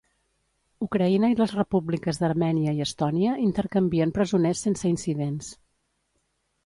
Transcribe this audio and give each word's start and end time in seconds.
Ucraïna 0.85 1.29
i 1.33 1.35
les 1.41 1.51
repúbliques 1.57 2.19
d'Armènia 2.23 2.73
i 2.79 2.83
Estònia 2.87 3.35
intercanvien 3.47 4.15
presoners 4.19 4.67
sense 4.69 4.91
incidents. 4.93 5.53